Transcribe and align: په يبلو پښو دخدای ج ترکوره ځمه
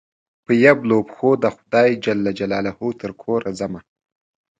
په 0.45 0.51
يبلو 0.65 0.97
پښو 1.09 1.29
دخدای 1.45 1.89
ج 2.03 2.05
ترکوره 3.01 3.49
ځمه 3.59 3.79